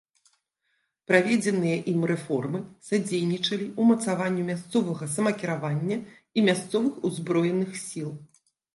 Праведзеныя 1.11 1.77
ім 1.91 1.99
рэформы 2.13 2.59
садзейнічалі 2.89 3.69
ўмацаванню 3.85 4.49
мясцовага 4.51 5.03
самакіравання 5.19 6.03
і 6.07 6.39
мясцовых 6.51 6.93
узброеных 7.11 7.71
сіл. 7.89 8.09